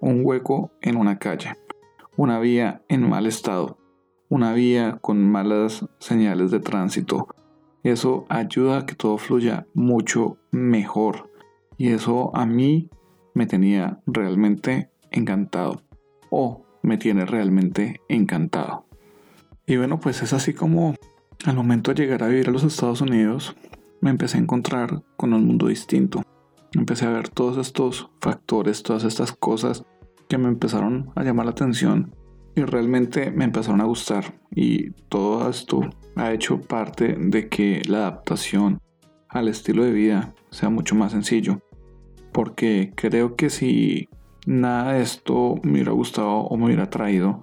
un 0.00 0.22
hueco 0.24 0.72
en 0.82 0.96
una 0.96 1.20
calle, 1.20 1.54
una 2.16 2.40
vía 2.40 2.82
en 2.88 3.08
mal 3.08 3.26
estado, 3.26 3.78
una 4.28 4.52
vía 4.54 4.98
con 5.00 5.24
malas 5.24 5.86
señales 6.00 6.50
de 6.50 6.58
tránsito. 6.58 7.28
Eso 7.84 8.26
ayuda 8.28 8.78
a 8.78 8.86
que 8.86 8.96
todo 8.96 9.18
fluya 9.18 9.68
mucho 9.72 10.38
mejor. 10.50 11.30
Y 11.78 11.90
eso 11.90 12.34
a 12.34 12.44
mí 12.44 12.90
me 13.34 13.46
tenía 13.46 14.00
realmente 14.04 14.90
encantado. 15.12 15.84
O 16.28 16.64
me 16.82 16.98
tiene 16.98 17.24
realmente 17.24 18.00
encantado. 18.08 18.84
Y 19.64 19.76
bueno, 19.76 20.00
pues 20.00 20.22
es 20.22 20.32
así 20.32 20.54
como 20.54 20.96
al 21.44 21.56
momento 21.56 21.92
de 21.92 22.02
llegar 22.02 22.22
a 22.22 22.28
vivir 22.28 22.48
a 22.48 22.52
los 22.52 22.64
Estados 22.64 23.00
Unidos, 23.00 23.56
me 24.00 24.10
empecé 24.10 24.36
a 24.38 24.40
encontrar 24.40 25.02
con 25.16 25.32
un 25.32 25.46
mundo 25.46 25.68
distinto. 25.68 26.22
Empecé 26.72 27.06
a 27.06 27.10
ver 27.10 27.28
todos 27.28 27.58
estos 27.58 28.10
factores, 28.20 28.82
todas 28.82 29.04
estas 29.04 29.32
cosas 29.32 29.84
que 30.28 30.38
me 30.38 30.48
empezaron 30.48 31.10
a 31.16 31.24
llamar 31.24 31.46
la 31.46 31.52
atención 31.52 32.14
y 32.54 32.62
realmente 32.62 33.30
me 33.30 33.44
empezaron 33.44 33.80
a 33.80 33.84
gustar. 33.84 34.38
Y 34.50 34.90
todo 35.08 35.48
esto 35.48 35.80
ha 36.16 36.32
hecho 36.32 36.60
parte 36.60 37.16
de 37.18 37.48
que 37.48 37.82
la 37.86 37.98
adaptación 37.98 38.80
al 39.28 39.48
estilo 39.48 39.84
de 39.84 39.92
vida 39.92 40.34
sea 40.50 40.70
mucho 40.70 40.94
más 40.94 41.12
sencillo. 41.12 41.60
Porque 42.32 42.92
creo 42.94 43.34
que 43.34 43.50
si 43.50 44.08
nada 44.46 44.92
de 44.92 45.02
esto 45.02 45.56
me 45.62 45.72
hubiera 45.72 45.92
gustado 45.92 46.30
o 46.30 46.56
me 46.56 46.66
hubiera 46.66 46.90
traído, 46.90 47.40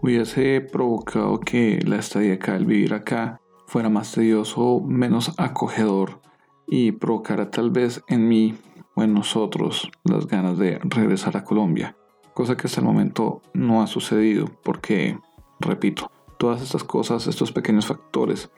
hubiese 0.00 0.60
provocado 0.60 1.40
que 1.40 1.80
la 1.84 1.96
estadía 1.96 2.34
acá, 2.34 2.56
el 2.56 2.66
vivir 2.66 2.94
acá, 2.94 3.40
fuera 3.66 3.88
más 3.88 4.12
tedioso, 4.12 4.80
menos 4.80 5.32
acogedor 5.38 6.20
y 6.66 6.92
provocara 6.92 7.50
tal 7.50 7.70
vez 7.70 8.02
en 8.08 8.28
mí 8.28 8.54
o 8.94 9.02
en 9.02 9.14
nosotros 9.14 9.90
las 10.04 10.26
ganas 10.26 10.58
de 10.58 10.78
regresar 10.84 11.36
a 11.36 11.44
Colombia. 11.44 11.96
Cosa 12.34 12.56
que 12.56 12.66
hasta 12.66 12.80
el 12.80 12.86
momento 12.86 13.42
no 13.54 13.82
ha 13.82 13.86
sucedido 13.86 14.46
porque, 14.62 15.18
repito, 15.60 16.10
todas 16.38 16.62
estas 16.62 16.84
cosas, 16.84 17.26
estos 17.26 17.52
pequeños 17.52 17.86
factores 17.86 18.50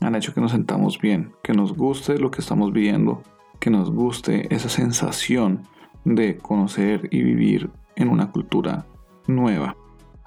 han 0.00 0.14
hecho 0.14 0.34
que 0.34 0.40
nos 0.40 0.52
sentamos 0.52 0.98
bien, 1.00 1.32
que 1.42 1.52
nos 1.52 1.74
guste 1.74 2.18
lo 2.18 2.30
que 2.30 2.40
estamos 2.40 2.72
viendo, 2.72 3.22
que 3.60 3.70
nos 3.70 3.90
guste 3.90 4.52
esa 4.54 4.68
sensación 4.68 5.66
de 6.04 6.36
conocer 6.36 7.08
y 7.10 7.22
vivir 7.22 7.70
en 7.96 8.08
una 8.08 8.32
cultura 8.32 8.86
nueva. 9.26 9.76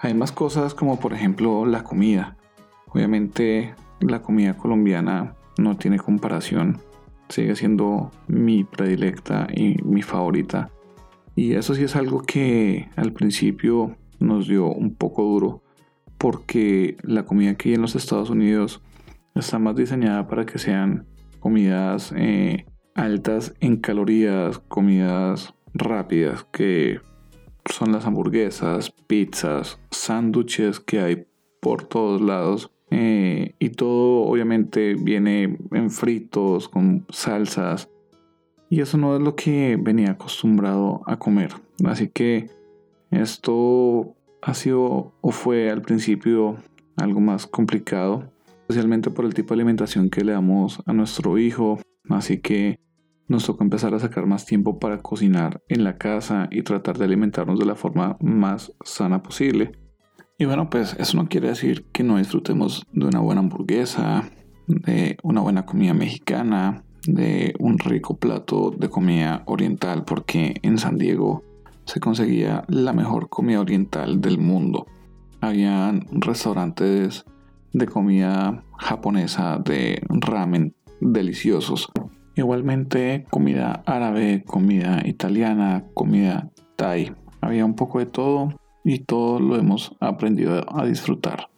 Hay 0.05 0.13
más 0.13 0.31
cosas 0.31 0.75
como 0.75 0.99
por 0.99 1.13
ejemplo 1.13 1.65
la 1.65 1.83
comida. 1.83 2.37
Obviamente 2.89 3.73
la 3.99 4.21
comida 4.21 4.55
colombiana 4.55 5.33
no 5.57 5.77
tiene 5.77 5.97
comparación. 5.97 6.77
Sigue 7.27 7.55
siendo 7.55 8.11
mi 8.27 8.63
predilecta 8.63 9.47
y 9.51 9.81
mi 9.81 10.03
favorita. 10.03 10.69
Y 11.35 11.53
eso 11.53 11.73
sí 11.73 11.85
es 11.85 11.95
algo 11.95 12.21
que 12.21 12.87
al 12.95 13.13
principio 13.13 13.97
nos 14.19 14.47
dio 14.47 14.67
un 14.67 14.93
poco 14.93 15.23
duro 15.23 15.63
porque 16.19 16.97
la 17.01 17.23
comida 17.23 17.49
aquí 17.49 17.73
en 17.73 17.81
los 17.81 17.95
Estados 17.95 18.29
Unidos 18.29 18.83
está 19.33 19.57
más 19.57 19.75
diseñada 19.75 20.27
para 20.27 20.45
que 20.45 20.59
sean 20.59 21.07
comidas 21.39 22.13
eh, 22.15 22.67
altas 22.93 23.55
en 23.59 23.77
calorías, 23.77 24.59
comidas 24.59 25.55
rápidas 25.73 26.45
que 26.51 26.99
son 27.71 27.91
las 27.91 28.05
hamburguesas, 28.05 28.91
pizzas, 29.07 29.79
sándwiches 29.91 30.79
que 30.79 30.99
hay 30.99 31.25
por 31.61 31.83
todos 31.83 32.21
lados. 32.21 32.71
Eh, 32.91 33.55
y 33.59 33.69
todo 33.69 34.23
obviamente 34.23 34.95
viene 34.95 35.57
en 35.71 35.89
fritos, 35.89 36.69
con 36.69 37.05
salsas. 37.09 37.89
Y 38.69 38.81
eso 38.81 38.97
no 38.97 39.15
es 39.15 39.21
lo 39.21 39.35
que 39.35 39.77
venía 39.79 40.11
acostumbrado 40.11 41.01
a 41.05 41.17
comer. 41.17 41.53
Así 41.83 42.07
que 42.07 42.49
esto 43.11 44.15
ha 44.41 44.53
sido 44.53 45.13
o 45.21 45.31
fue 45.31 45.69
al 45.69 45.81
principio 45.81 46.57
algo 46.97 47.19
más 47.19 47.47
complicado. 47.47 48.31
Especialmente 48.61 49.11
por 49.11 49.25
el 49.25 49.33
tipo 49.33 49.49
de 49.49 49.61
alimentación 49.61 50.09
que 50.09 50.23
le 50.23 50.31
damos 50.31 50.81
a 50.85 50.93
nuestro 50.93 51.37
hijo. 51.37 51.79
Así 52.09 52.39
que 52.39 52.79
nos 53.27 53.45
tocó 53.45 53.63
empezar 53.63 53.93
a 53.93 53.99
sacar 53.99 54.25
más 54.25 54.45
tiempo 54.45 54.79
para 54.79 55.01
cocinar 55.01 55.61
en 55.67 55.83
la 55.83 55.97
casa 55.97 56.47
y 56.51 56.61
tratar 56.61 56.97
de 56.97 57.05
alimentarnos 57.05 57.59
de 57.59 57.65
la 57.65 57.75
forma 57.75 58.17
más 58.19 58.71
sana 58.83 59.23
posible. 59.23 59.71
Y 60.37 60.45
bueno, 60.45 60.69
pues 60.69 60.95
eso 60.99 61.17
no 61.17 61.27
quiere 61.29 61.47
decir 61.47 61.85
que 61.91 62.03
no 62.03 62.17
disfrutemos 62.17 62.85
de 62.91 63.05
una 63.05 63.19
buena 63.19 63.39
hamburguesa, 63.41 64.29
de 64.67 65.17
una 65.23 65.41
buena 65.41 65.65
comida 65.65 65.93
mexicana, 65.93 66.83
de 67.07 67.53
un 67.59 67.79
rico 67.79 68.17
plato 68.17 68.71
de 68.71 68.89
comida 68.89 69.43
oriental, 69.45 70.03
porque 70.03 70.55
en 70.61 70.77
San 70.77 70.97
Diego 70.97 71.43
se 71.85 71.99
conseguía 71.99 72.63
la 72.67 72.93
mejor 72.93 73.29
comida 73.29 73.61
oriental 73.61 74.19
del 74.21 74.39
mundo. 74.39 74.87
Habían 75.39 76.05
restaurantes 76.11 77.25
de 77.73 77.85
comida 77.85 78.63
japonesa, 78.77 79.59
de 79.59 80.01
ramen 80.09 80.75
deliciosos. 80.99 81.91
Igualmente 82.35 83.25
comida 83.29 83.81
árabe, 83.85 84.43
comida 84.45 85.01
italiana, 85.05 85.85
comida 85.93 86.51
thai. 86.75 87.15
Había 87.39 87.63
un 87.63 87.75
poco 87.75 87.99
de 87.99 88.07
todo 88.07 88.59
y 88.83 88.99
todo 88.99 89.39
lo 89.39 89.55
hemos 89.55 89.95
aprendido 90.01 90.65
a 90.77 90.85
disfrutar. 90.85 91.49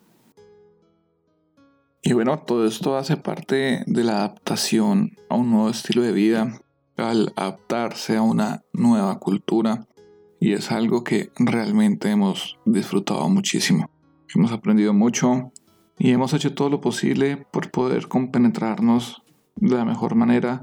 Y 2.03 2.13
bueno, 2.13 2.39
todo 2.39 2.67
esto 2.67 2.96
hace 2.96 3.17
parte 3.17 3.84
de 3.88 4.03
la 4.03 4.17
adaptación 4.17 5.17
a 5.29 5.36
un 5.36 5.50
nuevo 5.50 5.69
estilo 5.69 6.03
de 6.03 6.12
vida, 6.12 6.60
al 6.96 7.34
adaptarse 7.36 8.15
a 8.15 8.22
una 8.22 8.63
nueva 8.72 9.17
cultura 9.17 9.88
y 10.39 10.53
es 10.53 10.72
algo 10.72 11.03
que 11.03 11.31
realmente 11.39 12.12
hemos 12.12 12.60
disfrutado 12.65 13.27
muchísimo. 13.29 13.89
Hemos 14.34 14.51
aprendido 14.51 14.93
mucho 14.93 15.51
y 15.98 16.12
hemos 16.12 16.34
hecho 16.34 16.53
todo 16.53 16.69
lo 16.69 16.81
posible 16.81 17.48
por 17.51 17.72
poder 17.72 18.07
compenetrarnos 18.07 19.24
de 19.55 19.75
la 19.75 19.86
mejor 19.86 20.13
manera 20.13 20.62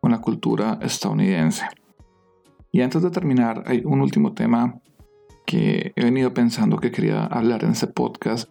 con 0.00 0.12
la 0.12 0.20
cultura 0.20 0.78
estadounidense. 0.82 1.66
Y 2.72 2.80
antes 2.82 3.02
de 3.02 3.10
terminar, 3.10 3.64
hay 3.66 3.82
un 3.84 4.00
último 4.00 4.32
tema 4.32 4.80
que 5.46 5.92
he 5.96 6.04
venido 6.04 6.32
pensando 6.32 6.78
que 6.78 6.92
quería 6.92 7.24
hablar 7.24 7.64
en 7.64 7.72
este 7.72 7.88
podcast 7.88 8.48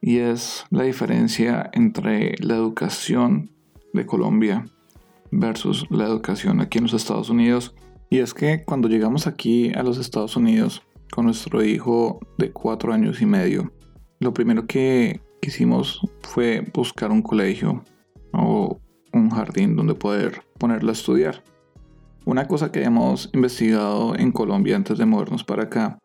y 0.00 0.18
es 0.18 0.64
la 0.70 0.84
diferencia 0.84 1.68
entre 1.72 2.34
la 2.38 2.54
educación 2.54 3.50
de 3.92 4.06
Colombia 4.06 4.64
versus 5.32 5.86
la 5.90 6.04
educación 6.04 6.60
aquí 6.60 6.78
en 6.78 6.84
los 6.84 6.94
Estados 6.94 7.30
Unidos. 7.30 7.74
Y 8.08 8.18
es 8.18 8.32
que 8.32 8.62
cuando 8.64 8.88
llegamos 8.88 9.26
aquí 9.26 9.72
a 9.74 9.82
los 9.82 9.98
Estados 9.98 10.36
Unidos 10.36 10.82
con 11.10 11.24
nuestro 11.24 11.64
hijo 11.64 12.20
de 12.38 12.52
cuatro 12.52 12.92
años 12.92 13.20
y 13.20 13.26
medio, 13.26 13.72
lo 14.20 14.32
primero 14.32 14.66
que 14.66 15.20
hicimos 15.42 16.00
fue 16.22 16.64
buscar 16.72 17.10
un 17.10 17.22
colegio 17.22 17.82
o 18.32 18.78
un 19.12 19.30
jardín 19.30 19.74
donde 19.74 19.94
poder 19.94 20.45
ponerlo 20.58 20.90
a 20.90 20.92
estudiar. 20.92 21.42
Una 22.24 22.48
cosa 22.48 22.72
que 22.72 22.82
hemos 22.82 23.30
investigado 23.32 24.16
en 24.16 24.32
Colombia 24.32 24.76
antes 24.76 24.98
de 24.98 25.06
movernos 25.06 25.44
para 25.44 25.64
acá 25.64 25.98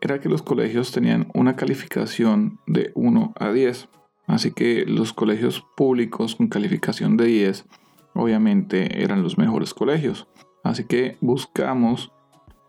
era 0.00 0.20
que 0.20 0.28
los 0.28 0.42
colegios 0.42 0.92
tenían 0.92 1.28
una 1.34 1.56
calificación 1.56 2.60
de 2.66 2.92
1 2.94 3.34
a 3.36 3.50
10. 3.50 3.88
Así 4.26 4.52
que 4.52 4.84
los 4.86 5.12
colegios 5.12 5.64
públicos 5.76 6.36
con 6.36 6.48
calificación 6.48 7.16
de 7.16 7.24
10 7.26 7.66
obviamente 8.14 9.02
eran 9.02 9.22
los 9.22 9.38
mejores 9.38 9.74
colegios. 9.74 10.28
Así 10.62 10.84
que 10.84 11.16
buscamos 11.20 12.12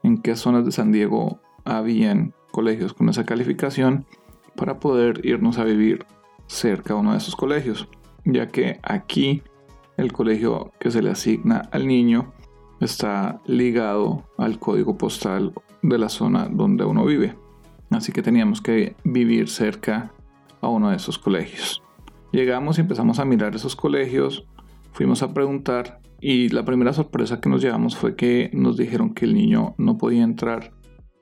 en 0.03 0.17
qué 0.17 0.35
zonas 0.35 0.65
de 0.65 0.71
San 0.71 0.91
Diego 0.91 1.39
habían 1.65 2.33
colegios 2.51 2.93
con 2.93 3.09
esa 3.09 3.25
calificación 3.25 4.05
para 4.55 4.79
poder 4.79 5.25
irnos 5.25 5.57
a 5.59 5.63
vivir 5.63 6.05
cerca 6.47 6.93
de 6.93 6.99
uno 6.99 7.11
de 7.11 7.19
esos 7.19 7.35
colegios, 7.35 7.88
ya 8.25 8.47
que 8.47 8.79
aquí 8.81 9.43
el 10.00 10.12
colegio 10.12 10.72
que 10.79 10.91
se 10.91 11.01
le 11.01 11.12
asigna 11.12 11.70
al 11.72 11.88
niño 11.88 12.34
está 12.79 13.41
ligado 13.46 14.24
al 14.38 14.60
código 14.60 14.98
postal 14.98 15.53
de 15.82 15.98
la 15.98 16.10
zona 16.10 16.48
donde 16.50 16.86
uno 16.86 17.06
vive. 17.06 17.36
Así 17.89 18.12
que 18.12 18.22
teníamos 18.22 18.62
que 18.62 18.96
vivir 19.03 19.50
cerca 19.50 20.13
a 20.62 20.68
uno 20.68 20.89
de 20.89 20.96
esos 20.96 21.18
colegios. 21.18 21.82
Llegamos 22.32 22.77
y 22.77 22.82
empezamos 22.82 23.20
a 23.20 23.25
mirar 23.25 23.56
esos 23.56 23.75
colegios, 23.75 24.46
fuimos 24.91 25.24
a 25.24 25.34
preguntar 25.34 26.00
y 26.22 26.50
la 26.50 26.65
primera 26.65 26.94
sorpresa 26.94 27.41
que 27.41 27.50
nos 27.50 27.62
llevamos 27.62 27.96
fue 27.96 28.15
que 28.15 28.51
nos 28.53 28.77
dijeron 28.77 29.13
que 29.13 29.25
el 29.25 29.34
niño 29.34 29.74
no 29.77 29.98
podía 29.98 30.24
entrar 30.24 30.74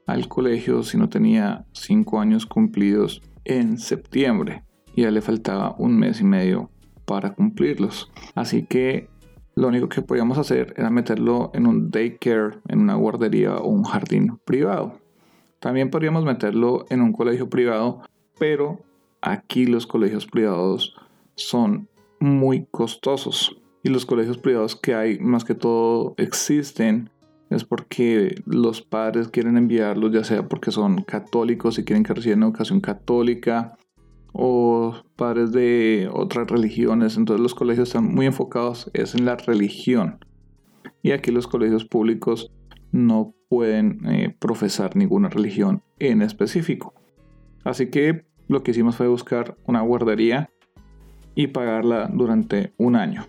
al 0.06 0.28
colegio 0.28 0.84
si 0.84 0.98
no 0.98 1.10
tenía 1.10 1.66
5 1.74 2.20
años 2.20 2.46
cumplidos 2.46 3.22
en 3.46 3.78
septiembre 3.78 4.64
ya 5.02 5.12
le 5.12 5.22
faltaba 5.22 5.76
un 5.78 5.98
mes 5.98 6.22
y 6.22 6.24
medio 6.24 6.72
para 7.08 7.34
cumplirlos. 7.34 8.12
Así 8.36 8.64
que 8.64 9.10
lo 9.56 9.70
único 9.70 9.90
que 9.90 10.04
podíamos 10.04 10.38
hacer 10.38 10.76
era 10.78 10.92
meterlo 10.92 11.50
en 11.56 11.66
un 11.66 11.90
daycare, 11.90 12.60
en 12.68 12.82
una 12.82 12.96
guardería 12.96 13.56
o 13.56 13.70
un 13.70 13.84
jardín 13.84 14.38
privado. 14.46 15.00
También 15.60 15.90
podríamos 15.90 16.26
meterlo 16.26 16.86
en 16.90 17.02
un 17.02 17.14
colegio 17.14 17.50
privado, 17.50 18.02
pero 18.38 18.82
aquí 19.22 19.66
los 19.66 19.88
colegios 19.88 20.28
privados 20.28 20.96
son 21.36 21.88
muy 22.20 22.68
costosos. 22.70 23.58
Y 23.84 23.90
los 23.90 24.06
colegios 24.06 24.38
privados 24.38 24.76
que 24.76 24.94
hay, 24.94 25.18
más 25.20 25.46
que 25.46 25.56
todo, 25.56 26.14
existen 26.18 27.10
es 27.50 27.64
porque 27.64 28.36
los 28.46 28.82
padres 28.82 29.30
quieren 29.30 29.56
enviarlos, 29.56 30.12
ya 30.12 30.26
sea 30.26 30.48
porque 30.48 30.72
son 30.72 31.04
católicos 31.04 31.80
y 31.80 31.86
quieren 31.86 32.04
que 32.04 32.14
reciban 32.14 32.44
educación 32.44 32.82
católica, 32.82 33.78
o 34.34 34.96
padres 35.16 35.52
de 35.52 36.10
otras 36.12 36.48
religiones. 36.50 37.18
Entonces 37.18 37.42
los 37.42 37.56
colegios 37.56 37.90
están 37.90 38.14
muy 38.14 38.26
enfocados 38.26 38.90
es 38.94 39.16
en 39.16 39.26
la 39.26 39.36
religión. 39.36 40.20
Y 41.02 41.12
aquí 41.12 41.32
los 41.32 41.48
colegios 41.48 41.86
públicos 41.86 42.52
no 42.92 43.34
pueden 43.50 44.00
eh, 44.08 44.36
profesar 44.40 44.96
ninguna 44.96 45.30
religión 45.30 45.84
en 46.00 46.22
específico. 46.22 46.94
Así 47.64 47.90
que 47.90 48.26
lo 48.48 48.64
que 48.64 48.72
hicimos 48.72 48.96
fue 48.96 49.08
buscar 49.08 49.58
una 49.66 49.82
guardería 49.82 50.50
y 51.36 51.48
pagarla 51.48 52.10
durante 52.12 52.74
un 52.78 52.96
año. 52.96 53.26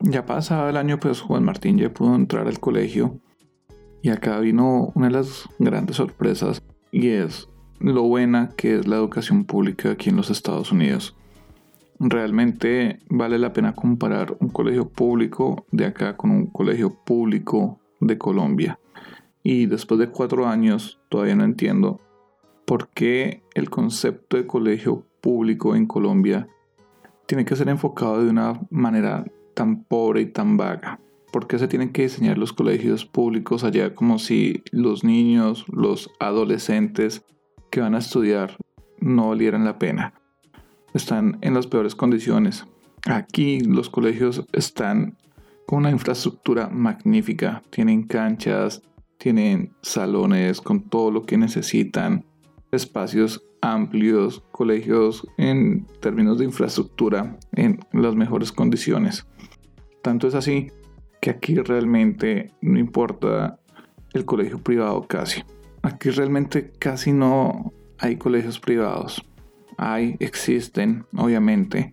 Ya 0.00 0.24
pasado 0.24 0.68
el 0.68 0.76
año, 0.76 0.98
pues 0.98 1.20
Juan 1.20 1.44
Martín 1.44 1.78
ya 1.78 1.92
pudo 1.92 2.14
entrar 2.14 2.46
al 2.46 2.60
colegio. 2.60 3.18
Y 4.02 4.10
acá 4.10 4.38
vino 4.40 4.92
una 4.94 5.08
de 5.08 5.12
las 5.12 5.48
grandes 5.58 5.96
sorpresas 5.96 6.62
y 6.90 7.08
es 7.08 7.48
lo 7.80 8.02
buena 8.02 8.50
que 8.56 8.78
es 8.78 8.86
la 8.86 8.96
educación 8.96 9.44
pública 9.44 9.90
aquí 9.90 10.10
en 10.10 10.16
los 10.16 10.30
Estados 10.30 10.70
Unidos. 10.70 11.16
Realmente 11.98 12.98
vale 13.08 13.38
la 13.38 13.52
pena 13.52 13.74
comparar 13.74 14.36
un 14.38 14.48
colegio 14.48 14.88
público 14.88 15.64
de 15.70 15.86
acá 15.86 16.16
con 16.16 16.30
un 16.30 16.46
colegio 16.46 16.94
público 17.04 17.80
de 18.00 18.18
Colombia. 18.18 18.78
Y 19.42 19.66
después 19.66 19.98
de 19.98 20.08
cuatro 20.08 20.46
años 20.46 21.00
todavía 21.08 21.36
no 21.36 21.44
entiendo 21.44 22.00
por 22.66 22.88
qué 22.88 23.42
el 23.54 23.70
concepto 23.70 24.36
de 24.36 24.46
colegio 24.46 25.06
público 25.20 25.74
en 25.74 25.86
Colombia 25.86 26.48
tiene 27.26 27.44
que 27.44 27.56
ser 27.56 27.68
enfocado 27.68 28.22
de 28.22 28.30
una 28.30 28.60
manera 28.70 29.24
tan 29.54 29.84
pobre 29.84 30.22
y 30.22 30.26
tan 30.26 30.56
vaga. 30.56 31.00
¿Por 31.32 31.46
qué 31.46 31.58
se 31.58 31.68
tienen 31.68 31.92
que 31.92 32.02
diseñar 32.02 32.36
los 32.36 32.52
colegios 32.52 33.06
públicos 33.06 33.64
allá 33.64 33.94
como 33.94 34.18
si 34.18 34.62
los 34.72 35.04
niños, 35.04 35.64
los 35.68 36.10
adolescentes 36.18 37.24
que 37.70 37.80
van 37.80 37.94
a 37.94 37.98
estudiar 37.98 38.56
no 39.00 39.28
valieran 39.28 39.64
la 39.64 39.78
pena. 39.78 40.14
Están 40.94 41.38
en 41.40 41.54
las 41.54 41.66
peores 41.66 41.94
condiciones. 41.94 42.66
Aquí 43.06 43.60
los 43.60 43.88
colegios 43.88 44.44
están 44.52 45.16
con 45.66 45.78
una 45.78 45.90
infraestructura 45.90 46.68
magnífica. 46.68 47.62
Tienen 47.70 48.02
canchas, 48.02 48.82
tienen 49.18 49.72
salones 49.82 50.60
con 50.60 50.88
todo 50.88 51.10
lo 51.10 51.24
que 51.24 51.38
necesitan, 51.38 52.24
espacios 52.72 53.44
amplios, 53.62 54.42
colegios 54.52 55.26
en 55.36 55.86
términos 56.00 56.38
de 56.38 56.46
infraestructura 56.46 57.38
en 57.52 57.80
las 57.92 58.14
mejores 58.16 58.52
condiciones. 58.52 59.26
Tanto 60.02 60.26
es 60.26 60.34
así 60.34 60.72
que 61.20 61.30
aquí 61.30 61.56
realmente 61.56 62.52
no 62.62 62.78
importa 62.78 63.60
el 64.12 64.24
colegio 64.24 64.58
privado 64.58 65.06
casi. 65.06 65.42
Aquí 65.82 66.10
realmente 66.10 66.72
casi 66.78 67.12
no 67.12 67.72
hay 67.98 68.16
colegios 68.16 68.60
privados. 68.60 69.24
Hay, 69.76 70.16
existen, 70.20 71.06
obviamente, 71.16 71.92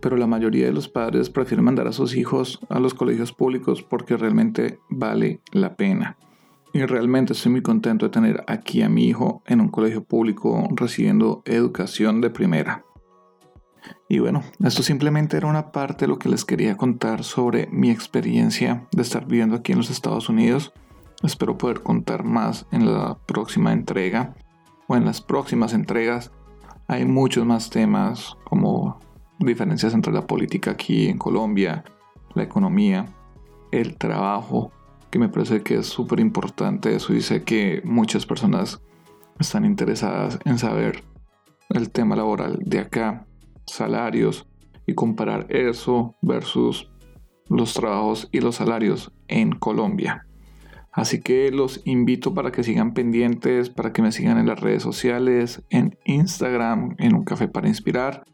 pero 0.00 0.16
la 0.16 0.26
mayoría 0.26 0.66
de 0.66 0.72
los 0.72 0.88
padres 0.88 1.30
prefieren 1.30 1.64
mandar 1.64 1.88
a 1.88 1.92
sus 1.92 2.16
hijos 2.16 2.60
a 2.68 2.78
los 2.78 2.94
colegios 2.94 3.32
públicos 3.32 3.82
porque 3.82 4.16
realmente 4.16 4.78
vale 4.88 5.40
la 5.52 5.74
pena. 5.76 6.16
Y 6.72 6.84
realmente 6.84 7.32
estoy 7.32 7.52
muy 7.52 7.62
contento 7.62 8.06
de 8.06 8.10
tener 8.10 8.44
aquí 8.46 8.82
a 8.82 8.88
mi 8.88 9.06
hijo 9.06 9.42
en 9.46 9.60
un 9.60 9.68
colegio 9.68 10.04
público 10.04 10.68
recibiendo 10.76 11.42
educación 11.46 12.20
de 12.20 12.30
primera. 12.30 12.84
Y 14.08 14.18
bueno, 14.18 14.42
esto 14.64 14.82
simplemente 14.82 15.36
era 15.36 15.46
una 15.46 15.72
parte 15.72 16.04
de 16.04 16.08
lo 16.08 16.18
que 16.18 16.28
les 16.28 16.44
quería 16.44 16.76
contar 16.76 17.24
sobre 17.24 17.68
mi 17.68 17.90
experiencia 17.90 18.86
de 18.92 19.02
estar 19.02 19.26
viviendo 19.26 19.56
aquí 19.56 19.72
en 19.72 19.78
los 19.78 19.90
Estados 19.90 20.28
Unidos. 20.28 20.72
Espero 21.22 21.58
poder 21.58 21.82
contar 21.82 22.22
más 22.22 22.66
en 22.70 22.92
la 22.92 23.18
próxima 23.26 23.72
entrega 23.72 24.34
o 24.86 24.94
en 24.94 25.04
las 25.04 25.20
próximas 25.20 25.72
entregas. 25.72 26.30
Hay 26.86 27.04
muchos 27.06 27.44
más 27.44 27.70
temas 27.70 28.36
como 28.44 29.00
diferencias 29.40 29.94
entre 29.94 30.12
la 30.12 30.26
política 30.26 30.72
aquí 30.72 31.08
en 31.08 31.18
Colombia, 31.18 31.84
la 32.34 32.44
economía, 32.44 33.06
el 33.72 33.96
trabajo, 33.96 34.70
que 35.10 35.18
me 35.18 35.28
parece 35.28 35.62
que 35.62 35.76
es 35.76 35.86
súper 35.86 36.20
importante 36.20 36.94
eso 36.94 37.12
y 37.12 37.20
sé 37.20 37.42
que 37.42 37.82
muchas 37.84 38.24
personas 38.24 38.80
están 39.40 39.64
interesadas 39.64 40.38
en 40.44 40.58
saber 40.58 41.02
el 41.70 41.90
tema 41.90 42.14
laboral 42.14 42.60
de 42.64 42.78
acá, 42.78 43.26
salarios 43.66 44.46
y 44.86 44.94
comparar 44.94 45.46
eso 45.50 46.14
versus 46.22 46.90
los 47.48 47.74
trabajos 47.74 48.28
y 48.30 48.40
los 48.40 48.56
salarios 48.56 49.12
en 49.26 49.52
Colombia. 49.52 50.27
Así 50.98 51.20
que 51.20 51.52
los 51.52 51.80
invito 51.84 52.34
para 52.34 52.50
que 52.50 52.64
sigan 52.64 52.92
pendientes, 52.92 53.70
para 53.70 53.92
que 53.92 54.02
me 54.02 54.10
sigan 54.10 54.36
en 54.36 54.48
las 54.48 54.58
redes 54.58 54.82
sociales, 54.82 55.62
en 55.70 55.96
Instagram, 56.04 56.96
en 56.98 57.14
Un 57.14 57.22
Café 57.22 57.46
para 57.46 57.68
Inspirar, 57.68 58.24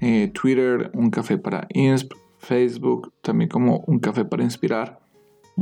eh, 0.00 0.28
Twitter, 0.28 0.90
Un 0.94 1.10
Café 1.10 1.36
para 1.36 1.66
Insp, 1.68 2.14
Facebook, 2.38 3.12
también 3.20 3.50
como 3.50 3.84
Un 3.86 3.98
Café 3.98 4.24
para 4.24 4.44
Inspirar. 4.44 4.98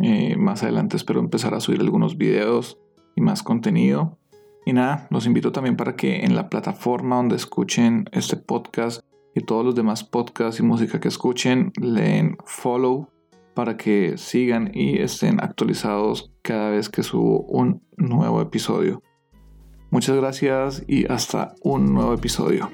Eh, 0.01 0.37
más 0.37 0.63
adelante 0.63 0.97
espero 0.97 1.19
empezar 1.19 1.55
a 1.55 1.61
subir 1.61 1.81
algunos 1.81 2.17
videos 2.17 2.79
y 3.17 3.21
más 3.21 3.43
contenido. 3.43 4.17
Y 4.65 4.75
nada, 4.75 5.09
los 5.11 5.27
invito 5.27 5.51
también 5.51 5.77
para 5.77 5.97
que 5.97 6.25
en 6.25 6.37
la 6.37 6.51
plataforma 6.51 7.17
donde 7.17 7.35
escuchen 7.35 8.05
este 8.13 8.37
podcast 8.37 9.03
y 9.35 9.41
todos 9.41 9.65
los 9.65 9.75
demás 9.75 10.05
podcasts 10.05 10.61
y 10.61 10.63
música 10.63 11.01
que 11.01 11.09
escuchen, 11.09 11.73
leen 11.81 12.37
follow 12.45 13.09
para 13.55 13.77
que 13.77 14.19
sigan 14.19 14.71
y 14.75 14.99
estén 14.99 15.41
actualizados 15.41 16.33
cada 16.43 16.71
vez 16.71 16.89
que 16.89 17.03
subo 17.03 17.43
un 17.45 17.83
nuevo 17.97 18.41
episodio. 18.43 19.03
Muchas 19.91 20.17
gracias 20.17 20.83
y 20.89 21.07
hasta 21.11 21.55
un 21.63 21.95
nuevo 21.95 22.15
episodio. 22.15 22.71